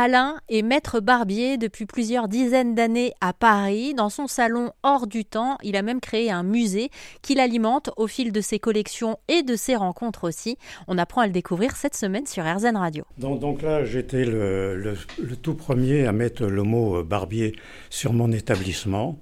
[0.00, 3.94] Alain est maître barbier depuis plusieurs dizaines d'années à Paris.
[3.94, 6.90] Dans son salon hors du temps, il a même créé un musée
[7.20, 10.56] qu'il alimente au fil de ses collections et de ses rencontres aussi.
[10.86, 13.02] On apprend à le découvrir cette semaine sur RZN Radio.
[13.16, 14.94] Donc, là, j'étais le,
[15.42, 17.56] tout premier à mettre le mot barbier
[17.90, 19.18] sur mon établissement.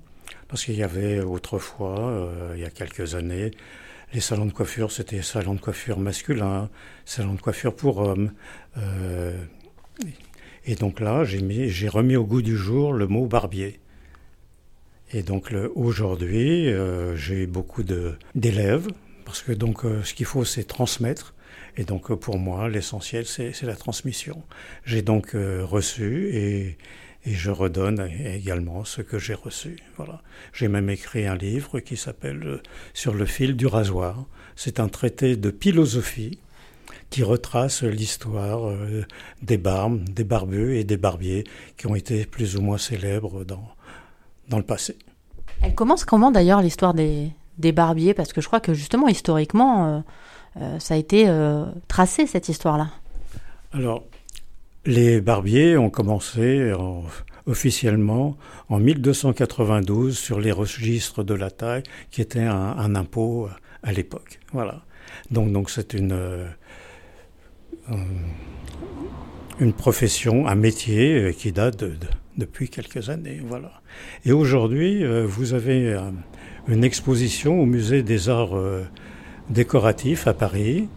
[0.47, 3.51] Parce qu'il y avait autrefois, euh, il y a quelques années,
[4.13, 6.69] les salons de coiffure, c'était salons de coiffure masculin,
[7.07, 8.33] salons de coiffure pour hommes.
[8.77, 9.33] Euh,
[10.67, 13.79] et donc là, j'ai remis au goût du jour le mot barbier.
[15.13, 17.85] Et donc aujourd'hui, euh, j'ai beaucoup
[18.35, 18.89] d'élèves,
[19.25, 21.35] parce que donc euh, ce qu'il faut, c'est transmettre.
[21.77, 24.43] Et donc euh, pour moi, l'essentiel, c'est la transmission.
[24.85, 26.77] J'ai donc reçu et,
[27.25, 29.77] et, je redonne également ce que j'ai reçu.
[29.97, 30.21] Voilà.
[30.53, 32.61] J'ai même écrit un livre qui s'appelle
[32.93, 34.27] Sur le fil du rasoir.
[34.57, 36.41] C'est un traité de philosophie
[37.11, 39.05] qui retrace l'histoire euh,
[39.43, 41.45] des barbes, des barbeux et des barbiers
[41.77, 43.69] qui ont été plus ou moins célèbres dans,
[44.49, 44.97] dans le passé.
[45.63, 48.15] Elle commence comment d'ailleurs l'histoire des, des, barbiers?
[48.15, 50.01] Parce que je crois que justement historiquement, euh,
[50.61, 51.31] euh, ça a été
[51.89, 52.89] tracé cette histoire-là.
[53.73, 54.05] Alors,
[54.85, 56.73] les barbiers ont commencé
[57.47, 58.37] officiellement
[58.69, 63.49] en 1292 sur les registres de la taille, qui était un, un impôt
[63.83, 64.41] à l'époque.
[64.53, 64.83] Voilà.
[65.31, 66.47] Donc, donc c'est une euh,
[69.61, 71.85] une profession, un métier euh, qui date
[72.37, 73.41] depuis quelques années.
[73.47, 73.73] Voilà.
[74.25, 75.99] Et aujourd'hui, euh, vous avez
[76.69, 78.59] une exposition au musée des arts
[79.51, 80.89] décoratifs à Paris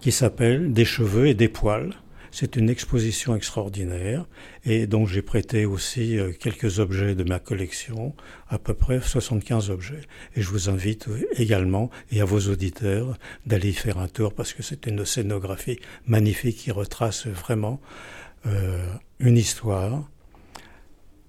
[0.00, 1.94] qui s'appelle Des cheveux et des poils.
[2.34, 4.26] C'est une exposition extraordinaire
[4.64, 8.14] et dont j'ai prêté aussi euh, quelques objets de ma collection,
[8.48, 10.00] à peu près 75 objets.
[10.34, 14.54] Et je vous invite également et à vos auditeurs d'aller y faire un tour parce
[14.54, 17.82] que c'est une scénographie magnifique qui retrace vraiment
[18.46, 18.82] euh,
[19.20, 20.08] une histoire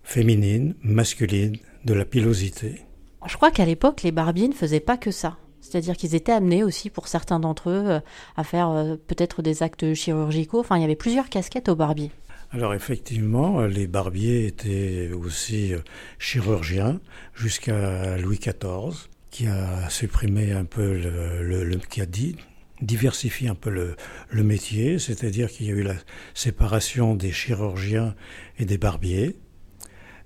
[0.04, 2.82] féminine, masculine, de la pilosité.
[3.28, 5.38] Je crois qu'à l'époque, les barbiers ne faisaient pas que ça.
[5.64, 8.00] C'est-à-dire qu'ils étaient amenés aussi, pour certains d'entre eux, euh,
[8.36, 10.60] à faire euh, peut-être des actes chirurgicaux.
[10.60, 12.12] Enfin, il y avait plusieurs casquettes aux barbiers.
[12.52, 15.80] Alors effectivement, les barbiers étaient aussi euh,
[16.20, 17.00] chirurgiens
[17.34, 22.36] jusqu'à Louis XIV, qui a supprimé un peu le, qui a dit
[22.82, 23.96] diversifié un peu le,
[24.30, 25.96] le métier, c'est-à-dire qu'il y a eu la
[26.34, 28.14] séparation des chirurgiens
[28.60, 29.38] et des barbiers.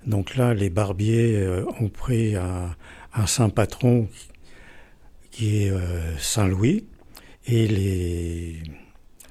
[0.08, 1.48] Donc là, les barbiers
[1.80, 4.08] ont pris un saint patron
[5.38, 6.88] qui est euh, Saint-Louis,
[7.46, 8.64] et les,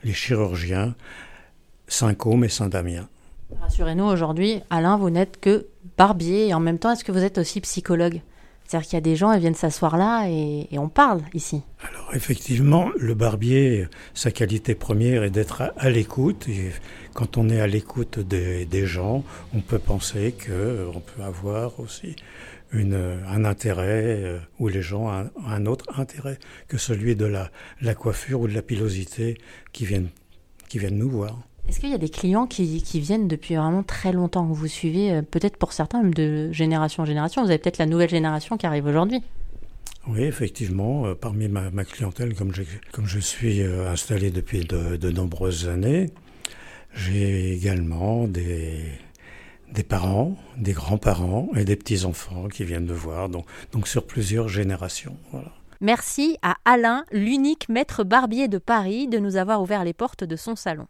[0.05, 0.95] les chirurgiens
[1.89, 3.09] Saint-Côme et Saint-Damien.
[3.61, 5.67] Rassurez-nous, aujourd'hui, Alain, vous n'êtes que
[5.99, 8.21] barbier et en même temps, est-ce que vous êtes aussi psychologue?
[8.67, 11.63] C'est-à-dire qu'il y a des gens, ils viennent s'asseoir là et, on parle ici.
[11.89, 16.49] Alors effectivement, le barbier, sa qualité première est d'être à, l'écoute.
[16.49, 16.73] Et
[17.15, 19.25] quand on est à l'écoute des, gens,
[19.55, 22.17] on peut penser qu'on peut avoir aussi
[22.73, 27.51] une, un intérêt euh, ou les gens ont un, autre intérêt que celui de la,
[27.81, 29.39] la, coiffure ou de la pilosité
[29.73, 30.11] qui viennent,
[30.69, 31.39] qui viennent nous voir.
[31.69, 34.47] Est-ce qu'il y a des clients qui, qui, viennent depuis vraiment très longtemps?
[34.49, 37.79] Que vous suivez, euh, peut-être pour certains même de génération en génération Vous avez peut-être
[37.79, 39.23] la nouvelle génération qui arrive aujourd'hui
[40.09, 42.53] oui, effectivement, euh, parmi ma, ma, clientèle, comme,
[42.93, 46.11] comme je suis installé depuis de, de nombreuses années,
[46.95, 48.85] j'ai également des,
[49.73, 54.49] des parents, des grands-parents et des petits-enfants qui viennent me voir, donc, donc sur plusieurs
[54.49, 55.17] générations.
[55.81, 60.37] Merci à Alain, l'unique maître barbier de Paris, de nous avoir ouvert les portes de
[60.37, 60.85] son salon.